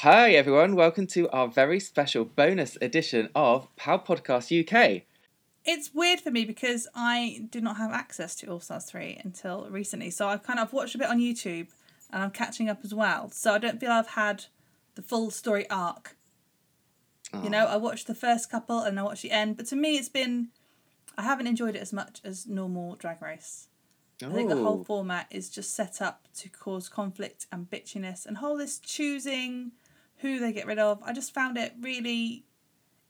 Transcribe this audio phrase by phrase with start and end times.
[0.00, 5.04] Hi everyone, welcome to our very special bonus edition of POW Podcast UK.
[5.64, 9.66] It's weird for me because I did not have access to All Stars 3 until
[9.70, 10.10] recently.
[10.10, 11.68] So I've kind of watched a bit on YouTube
[12.12, 13.30] and I'm catching up as well.
[13.30, 14.44] So I don't feel I've had
[14.96, 16.14] the full story arc.
[17.42, 17.72] You know, ah.
[17.72, 20.48] I watched the first couple and I watched the end, but to me it's been
[21.16, 23.68] I haven't enjoyed it as much as normal drag race.
[24.22, 24.84] I think the whole Oh.
[24.84, 29.72] format is just set up to cause conflict and bitchiness and whole this choosing
[30.18, 31.02] who they get rid of.
[31.04, 32.44] I just found it really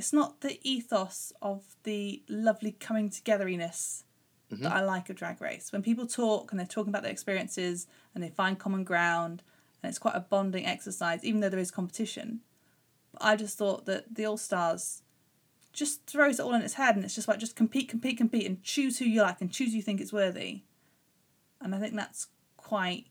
[0.00, 4.04] it's not the ethos of the lovely coming togetheriness
[4.50, 4.62] mm-hmm.
[4.62, 5.72] that I like of drag race.
[5.72, 9.42] When people talk and they're talking about their experiences and they find common ground
[9.82, 12.40] and it's quite a bonding exercise, even though there is competition.
[13.12, 15.02] But I just thought that the All Stars
[15.74, 18.46] just throws it all in its head and it's just like just compete, compete, compete
[18.46, 20.62] and choose who you like and choose who you think is worthy.
[21.60, 23.06] And I think that's quite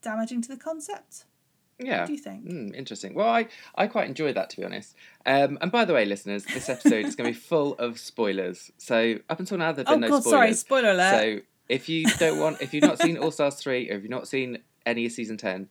[0.00, 1.24] damaging to the concept.
[1.84, 2.00] Yeah.
[2.00, 2.44] What do you think?
[2.44, 3.14] Mm, interesting.
[3.14, 4.94] Well, I, I quite enjoy that to be honest.
[5.26, 8.70] Um, and by the way, listeners, this episode is going to be full of spoilers.
[8.78, 10.30] So up until now, there've Oh been no god, spoilers.
[10.38, 11.10] sorry, spoiler alert.
[11.20, 14.10] So if you don't want, if you've not seen All Stars three, or if you've
[14.10, 15.68] not seen any of season ten,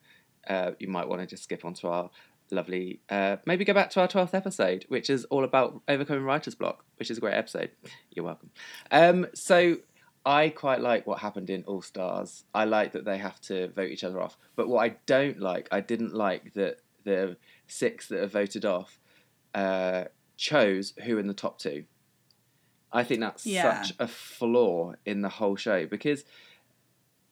[0.48, 2.10] uh, you might want to just skip on to our
[2.50, 3.00] lovely.
[3.08, 6.84] Uh, maybe go back to our twelfth episode, which is all about overcoming writer's block,
[6.96, 7.70] which is a great episode.
[8.10, 8.50] You're welcome.
[8.90, 9.76] Um, so
[10.24, 12.44] I quite like what happened in All Stars.
[12.54, 14.36] I like that they have to vote each other off.
[14.54, 19.00] But what I don't like, I didn't like that the six that are voted off
[19.54, 20.04] uh,
[20.36, 21.84] chose who in the top two.
[22.92, 23.82] I think that's Yeah.
[23.82, 26.24] such a flaw in the whole show because,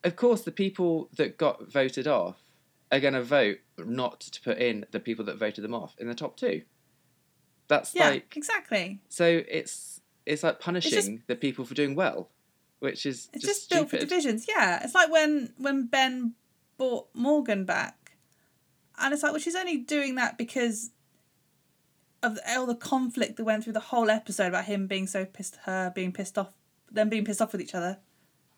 [0.03, 2.39] of course, the people that got voted off
[2.91, 6.09] are going to vote not to put in the people that voted them off in
[6.09, 6.63] the top two.
[7.69, 9.01] That's yeah, like exactly.
[9.09, 12.29] so it's it's like punishing the people for doing well,
[12.81, 14.47] which is It's just, just, built for divisions.
[14.49, 16.35] Yeah, it's like when when Ben
[16.77, 18.13] bought Morgan back,
[18.99, 20.91] and it's like, well, she's only doing that because
[22.23, 25.25] of the- all the conflict that went through the whole episode about him being so
[25.25, 26.53] pissed, her being pissed off,
[26.91, 27.99] them being pissed off with each other.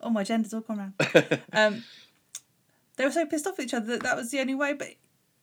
[0.00, 1.40] Oh, my gender's all gone round.
[1.52, 1.84] um,
[2.96, 4.72] they were so pissed off with each other that that was the only way.
[4.72, 4.88] But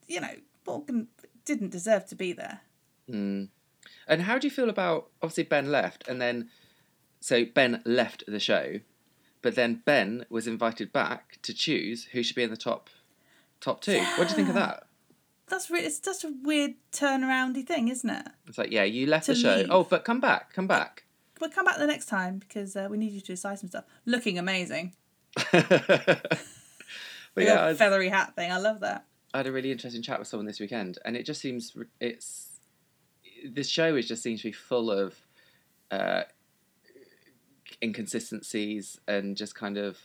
[0.08, 0.34] you know,
[0.66, 1.08] Morgan
[1.46, 2.62] didn't deserve to be there.
[3.10, 3.50] Mm.
[4.08, 6.50] And how do you feel about obviously Ben left and then
[7.20, 8.80] so Ben left the show,
[9.42, 12.90] but then Ben was invited back to choose who should be in the top
[13.62, 14.00] top two.
[14.18, 14.84] What do you think of that?
[15.48, 18.28] That's really, it's such a weird turnaroundy thing, isn't it?
[18.48, 19.56] It's like, yeah, you left To the show.
[19.56, 19.68] leave.
[19.72, 21.06] Oh, but come back, come back.
[21.42, 23.86] We'll come back the next time because uh, we need you to decide some stuff.
[24.06, 24.94] Looking amazing.
[25.52, 26.34] but
[27.38, 28.52] yeah, I, was- feathery hat thing.
[28.52, 29.06] I love that.
[29.34, 32.60] I had a really interesting chat with someone this weekend, and it just seems it's
[33.48, 35.16] this show is just seems to be full of
[35.92, 36.24] uh,
[37.84, 39.98] inconsistencies and just kind of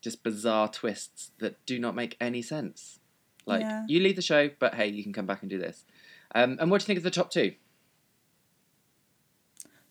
[0.00, 2.98] just bizarre twists that do not make any sense.
[3.46, 3.84] Like Yeah.
[3.88, 5.84] you leave the show, but hey, you can come back and do this.
[6.34, 7.54] Um, and what do you think of the top two?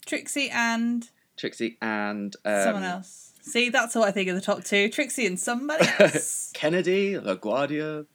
[0.06, 3.32] Trixie and Trixie and um, someone else.
[3.42, 4.90] See, that's what I think of the top two.
[4.90, 6.52] Trixie and somebody else.
[6.54, 8.06] Kennedy, LaGuardia.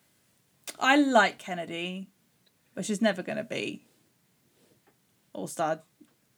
[0.79, 2.09] I like Kennedy,
[2.75, 3.87] but she's never going to be
[5.33, 5.81] All Star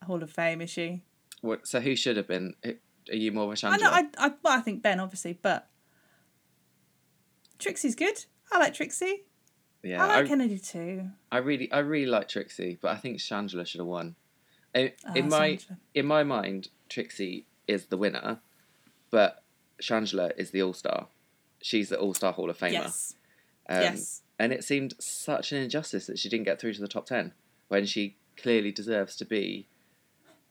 [0.05, 1.03] Hall of Fame, is she?
[1.41, 2.55] What, so who should have been?
[2.65, 3.79] Are you more of a I Chandler?
[3.79, 3.91] know.
[3.93, 5.69] I, I, well, I think Ben, obviously, but
[7.59, 8.25] Trixie's good.
[8.53, 9.25] I like Trixie.
[9.83, 11.11] yeah, I like I- Kennedy too.
[11.31, 14.17] I really, I really like Trixie, but I think Shangela should have won.
[14.75, 15.77] In, Ah, in my Shangela.
[15.95, 18.41] in my mind, Trixie is the winner,
[19.11, 19.43] but
[19.83, 21.09] Shangela is the All Star.
[21.63, 22.73] She's the All Star Hall of Famer.
[22.73, 23.15] Yes.
[23.69, 24.23] Um, yes.
[24.39, 27.33] And it seemed such an injustice that she didn't get through to the top ten
[27.69, 29.69] when she clearly deserves to be.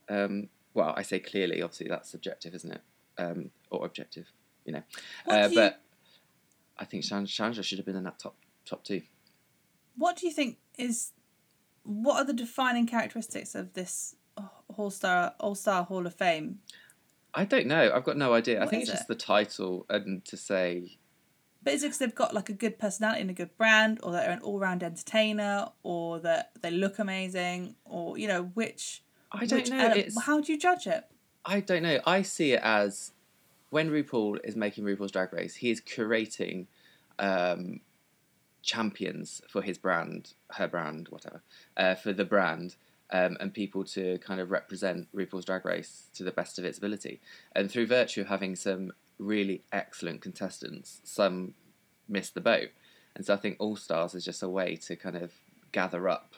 [0.10, 1.62] Um, well, I say clearly.
[1.62, 2.82] Obviously, that's subjective, isn't it?
[3.18, 4.28] Um, or objective,
[4.64, 4.84] you know.
[5.30, 5.82] Uh, you- but
[6.78, 9.02] I think Shangela should have been in that top top two.
[9.98, 11.14] What do you think is
[11.84, 14.16] what are the defining characteristics of this
[14.78, 16.60] All Star All Star Hall of Fame?
[17.34, 17.92] I don't know.
[17.94, 18.62] I've got no idea.
[18.64, 20.98] I think it's just the title and to say
[21.64, 24.12] But is it because they've got like a good personality and a good brand, or
[24.12, 29.02] they're an all round entertainer, or that they look amazing, or you know which?
[29.32, 29.78] I don't which know.
[29.88, 31.06] ele- How do you judge it?
[31.46, 32.00] I don't know.
[32.06, 33.12] I see it as
[33.70, 36.68] when RuPaul is making RuPaul's Drag Race, he is curating
[37.20, 37.80] um,
[38.64, 41.42] champions for his brand, her brand, whatever,
[41.76, 42.76] uh, for the brand,
[43.12, 46.78] um, and people to kind of represent RuPaul's Drag Race to the best of its
[46.78, 47.20] ability.
[47.56, 51.54] And through virtue of having some really excellent contestants, some
[52.08, 52.70] missed the boat.
[53.16, 55.32] And so I think All Stars is just a way to kind of
[55.72, 56.34] gather up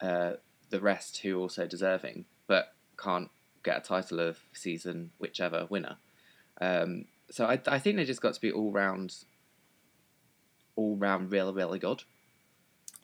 [0.00, 0.34] uh,
[0.70, 3.30] the rest who are also deserving, but can't
[3.62, 5.96] get a title of season whichever winner.
[6.60, 9.14] Um, so I, I think they just got to be all round,
[10.74, 12.04] all round really really good.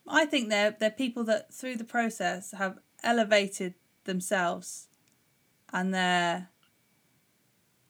[0.07, 3.75] I think they're they're people that through the process have elevated
[4.05, 4.87] themselves
[5.71, 6.49] and their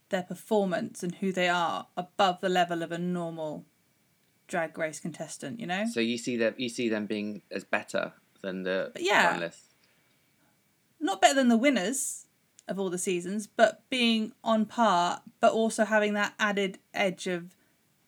[0.10, 3.66] their performance and who they are above the level of a normal
[4.48, 5.86] drag race contestant, you know?
[5.92, 8.14] So you see them, you see them being as better
[8.44, 9.36] than the But yeah.
[9.40, 9.62] finalists.
[11.00, 12.28] Not better than the winners
[12.68, 17.56] of all the seasons, but being on par, but also having that added edge of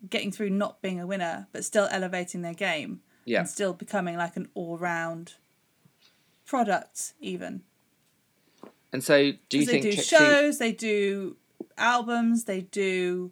[0.09, 3.39] getting through not being a winner, but still elevating their game Yeah.
[3.39, 5.33] and still becoming like an all round
[6.45, 7.63] product, even.
[8.93, 11.35] And so, do you think they do shows, they do
[11.77, 13.31] albums, they do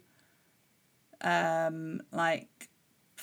[1.22, 2.68] um like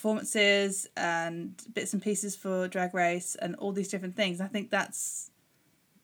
[0.01, 4.41] performances and bits and pieces for Drag Race and all these different things.
[4.41, 5.29] I think that's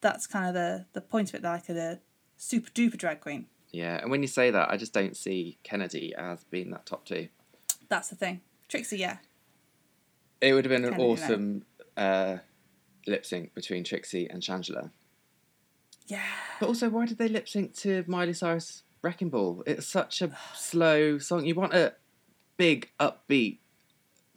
[0.02, 2.00] that's kind of the the point of it, like a
[2.38, 3.48] super duper drag queen.
[3.72, 7.06] Yeah, and when you say that, I just don't see Kennedy as being that top
[7.06, 7.30] two.
[7.90, 8.42] That's the thing.
[8.68, 9.18] Trixie, yeah.
[10.42, 11.14] It would have been an Kennedy, no.
[11.14, 11.66] awesome
[11.98, 12.38] uh,
[13.08, 14.92] lip sync between Trixie and Shangela.
[16.06, 16.22] Yeah.
[16.60, 19.64] But also, why did they lip sync to Miley Cyrus' Wrecking Ball?
[19.66, 21.48] It's such a slow song.
[21.48, 21.94] You want a
[22.58, 23.58] big, upbeat,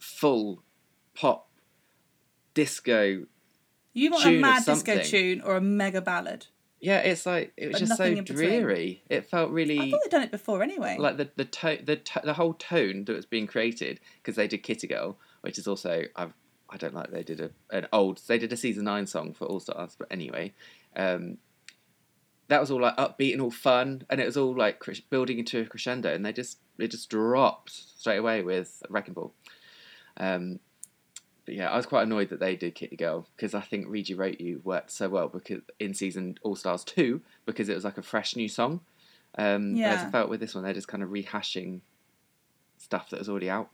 [0.01, 0.63] full
[1.15, 1.47] pop
[2.53, 3.25] disco.
[3.93, 6.47] You want Tune a mad disco tune or a mega ballad.
[6.79, 8.61] Yeah, it's like it was But just so nothing in between.
[8.61, 9.03] dreary.
[9.09, 9.79] It felt really.
[9.79, 10.97] I thought they'd done it before anyway.
[10.99, 14.47] like the the to- the to- the whole tone that was being created because they
[14.47, 16.33] did Kitty Girl, which is also I've
[16.69, 19.45] I don't like they did a an old they did a season nine song for
[19.45, 20.53] All Stars, but anyway,
[20.95, 21.37] um,
[22.47, 25.59] that was all like upbeat and all fun, and it was all like building into
[25.59, 29.33] a crescendo, and they just it just dropped straight away with Wrecking Ball.
[30.17, 30.59] Um,
[31.45, 34.09] but yeah, I was quite annoyed that they did Kitty Girl because I think Read
[34.09, 37.83] U Wrote U worked so well because in season All Stars two because it was
[37.83, 38.81] like a fresh new song.
[39.37, 41.81] Um, Whereas I felt with this one they're just kind of rehashing
[42.77, 43.69] stuff that was already out.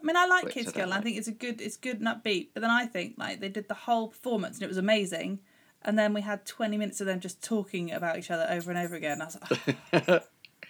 [0.00, 0.84] I mean, I like Which Kids Girl.
[0.84, 2.48] and I think it's a good, it's good and upbeat.
[2.54, 5.40] But then I think like they did the whole performance and it was amazing,
[5.82, 8.78] and then we had twenty minutes of them just talking about each other over and
[8.78, 9.20] over again.
[9.20, 10.20] I was like, oh,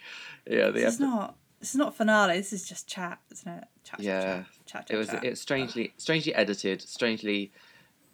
[0.47, 2.35] yeah, the this not, this is not finale.
[2.37, 3.63] This is just chat, isn't it?
[3.85, 4.21] Chat, chat, Yeah.
[4.23, 5.23] chat, chat, chat, it was chat.
[5.23, 7.53] it's strangely strangely edited, strangely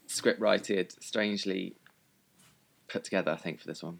[0.05, 1.75] script righted, strangely
[2.87, 3.31] put together.
[3.31, 3.99] I think for this one.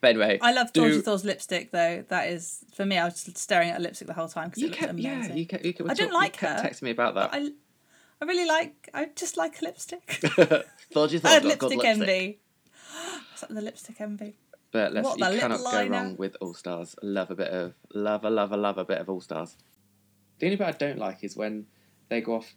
[0.00, 2.04] But anyway, I love do- Thor's lipstick though.
[2.08, 2.98] That is for me.
[2.98, 5.04] I was just staring at a lipstick the whole time because it looked amazing.
[5.30, 7.14] yeah, you kept, you kept, I didn't talk- like you kept her, texting me about
[7.14, 7.30] that.
[7.32, 7.50] I,
[8.20, 8.90] I really like.
[8.92, 10.02] I just like lipstick.
[10.92, 11.86] thought you I thought had got good lipstick lipstick.
[12.08, 12.38] envy.
[13.50, 14.36] The lipstick envy.
[14.74, 16.96] But let's, What, you cannot go wrong with All Stars.
[17.00, 19.56] Love a bit of love, a love, a love a bit of All Stars.
[20.40, 21.66] The only bit I don't like is when
[22.08, 22.56] they go off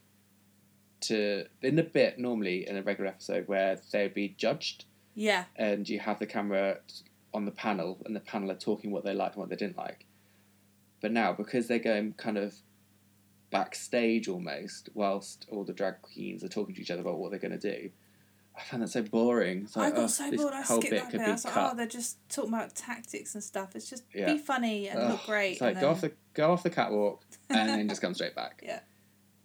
[1.02, 5.44] to in the bit normally in a regular episode where they'd be judged Yeah.
[5.56, 6.80] and you have the camera
[7.36, 9.78] on the panel and the panel are talking what they liked and what they didn't
[9.78, 10.08] like.
[11.02, 12.56] But now because they're going kind of
[13.52, 17.40] backstage almost whilst all the drag queens are talking to each other about what they're
[17.40, 17.92] going to do.
[18.57, 19.63] I found that so boring.
[19.63, 20.54] It's I got oh, so bored.
[20.54, 21.25] I skipped that could bit.
[21.25, 21.71] be I was like, cut.
[21.71, 23.75] oh, they're just talking about tactics and stuff.
[23.75, 24.33] It's just Yeah.
[24.33, 25.51] be funny and Ugh, look great.
[25.54, 28.36] It's like go then- off the go off the catwalk and then just come straight
[28.36, 28.62] back.
[28.65, 28.80] Yeah.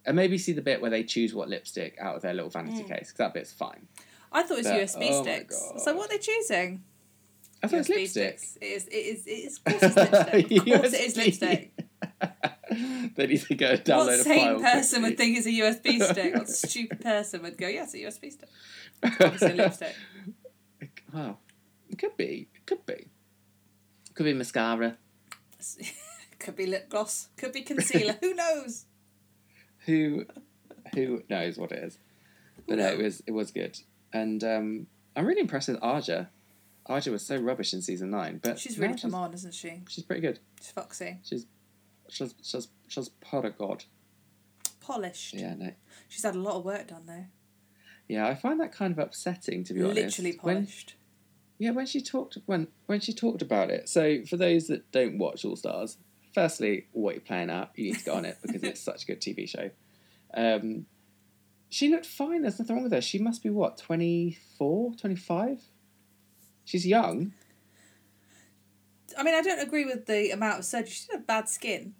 [0.05, 2.83] And maybe see the bit where they choose what lipstick out of their little vanity
[2.83, 2.87] Mm.
[2.89, 3.87] case because that bit's fine.
[4.31, 5.63] I thought it was That- USB oh sticks.
[5.77, 6.83] So what are they choosing?
[7.61, 8.39] I thought it was lipstick.
[8.39, 8.57] sticks.
[8.59, 8.87] It is.
[8.87, 9.25] It is.
[9.27, 9.59] It is.
[9.59, 10.51] Of course, it's lipstick.
[10.73, 11.71] Of course, it is lipstick.
[13.15, 14.71] They need to go download What a sane file.
[14.73, 16.35] person would think it's a USB stick?
[16.35, 18.49] What stupid person would go, yes, a USB stick.
[19.03, 19.95] Obviously, a lipstick.
[21.13, 21.39] Well,
[21.89, 22.47] it could be.
[22.55, 23.07] It could be.
[24.15, 24.97] Could be mascara.
[26.39, 27.29] Could be lip gloss.
[27.37, 28.17] Could be concealer.
[28.19, 28.85] Who knows?
[29.85, 30.25] Who,
[30.93, 31.97] who knows what it is?
[32.67, 33.77] But no, it was it was good,
[34.13, 36.27] and um, I'm really impressed with Aja.
[36.87, 39.81] Aja was so rubbish in season nine, but She's really come on, isn't she?
[39.89, 40.39] She's pretty good.
[40.59, 41.19] She's foxy.
[41.23, 41.45] She's
[42.09, 43.09] she's she's she's
[43.57, 43.85] god.
[44.81, 45.33] Polished.
[45.33, 45.71] Yeah, no.
[46.09, 47.25] She's had a lot of work done though.
[48.07, 49.95] Yeah, I find that kind of upsetting to be honest.
[50.19, 50.95] Literally When- polished.
[51.57, 53.87] yeah, when she talked when when she talked about it.
[53.89, 55.97] So for those that don't watch All Stars,
[56.33, 59.05] firstly, what you're playing at, you need to go on it because it's such a
[59.05, 59.69] good TV show.
[60.33, 60.85] Um,
[61.69, 62.41] she looked fine.
[62.41, 63.01] There's nothing wrong with her.
[63.01, 65.61] She must be what 24, 25?
[66.65, 67.33] She's young.
[69.17, 70.91] I mean, I don't agree with the amount of surgery.
[70.91, 71.93] She had bad skin.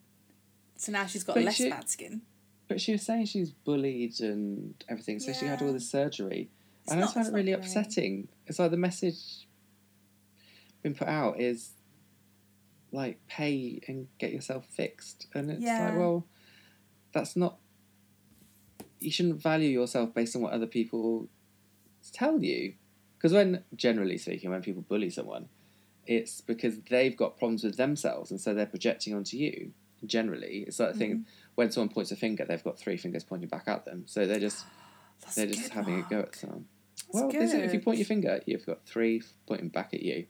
[0.76, 2.22] So now she's got But less she- bad skin.
[2.68, 5.74] But she was saying she's bullied and everything, so she had all Yeah.
[5.74, 6.50] this surgery.
[6.84, 8.28] It's and I just found it really upsetting.
[8.48, 9.48] It's like the message
[10.82, 11.72] being put out is
[12.92, 15.90] like pay and get yourself fixed, and it's Yeah.
[15.90, 16.26] like, well,
[17.12, 17.60] that's not.
[19.00, 21.30] You shouldn't value yourself based on what other people
[22.12, 22.76] tell you,
[23.18, 25.50] because when generally speaking, when people bully someone,
[26.06, 29.72] it's because they've got problems with themselves, and so they're projecting onto you.
[30.06, 31.22] Generally, it's like the thing Mm-hmm.
[31.56, 34.40] when someone points a finger, they've got three fingers pointing back at them, so they're
[34.40, 34.66] just
[35.22, 36.66] That's They're just having a go at someone
[36.98, 40.26] That's Well, if you point your finger, you've got three pointing back at you.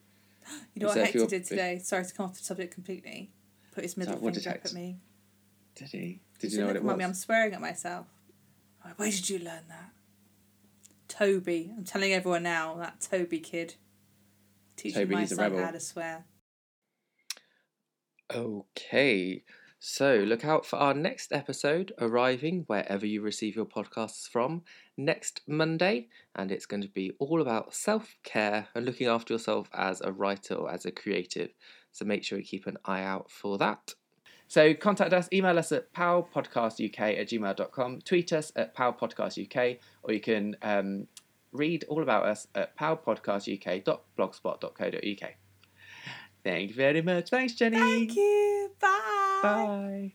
[0.75, 1.79] You know what So Hector did today?
[1.79, 3.31] Sorry to come off the subject completely.
[3.73, 4.97] Put his middle finger up at me.
[5.75, 6.19] Did he?
[6.39, 8.07] Did you know what "Look, it Mummy, I'm swearing at myself.
[8.97, 9.91] Where did you learn that?
[11.07, 11.71] Toby.
[11.75, 13.75] I'm telling everyone now, that Toby kid.
[14.75, 15.65] Teaching Toby, my son rebel.
[15.65, 16.25] how to swear.
[18.33, 19.43] Okay.
[19.85, 24.61] So look out for our next episode arriving wherever you receive your podcasts from
[24.95, 26.07] next Monday.
[26.35, 30.11] And it's going to be all about self care and looking after yourself as a
[30.11, 31.49] writer or as a creative.
[31.91, 33.93] So make sure you keep an eye out for that.
[34.47, 40.21] So contact us, email us at powpodcastuk at gmail.com, tweet us at powpodcastuk, or you
[40.21, 41.07] can um,
[41.53, 45.29] read all about us at powerpodcastuk.blogspot.co.uk.
[46.43, 47.29] Thank you very much.
[47.29, 47.77] Thanks, Jenny.
[47.77, 48.71] Thank you.
[48.81, 49.39] Bye.
[49.41, 50.13] Bye.